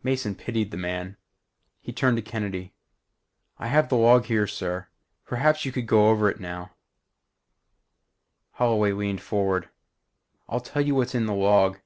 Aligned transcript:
_"Mason 0.04 0.34
pitied 0.34 0.72
the 0.72 0.76
man. 0.76 1.16
He 1.80 1.92
turned 1.92 2.16
to 2.16 2.20
Kennedy. 2.24 2.74
"I 3.60 3.68
have 3.68 3.88
the 3.90 3.94
log 3.94 4.24
here, 4.24 4.48
sir. 4.48 4.88
Perhaps 5.24 5.64
you 5.64 5.70
could 5.70 5.86
go 5.86 6.10
over 6.10 6.28
it 6.28 6.40
now" 6.40 6.72
Holloway 8.54 8.90
leaned 8.90 9.20
forward. 9.20 9.68
"I'll 10.48 10.58
tell 10.58 10.82
you 10.82 10.96
what's 10.96 11.14
in 11.14 11.26
the 11.26 11.32
log. 11.32 11.78